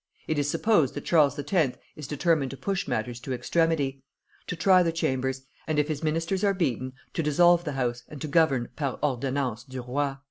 [0.27, 1.77] It is supposed that Charles X.
[1.95, 4.01] is determined to push matters to extremity;
[4.47, 8.19] to try the Chambers, and if his ministers are beaten, to dissolve the House and
[8.19, 10.15] to govern par ordonnances du roi."